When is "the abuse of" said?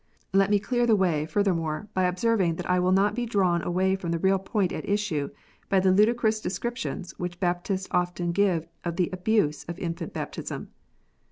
8.95-9.77